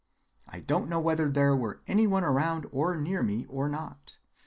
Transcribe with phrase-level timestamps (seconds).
[0.47, 4.17] I don't know whether there were any one around or near me or not.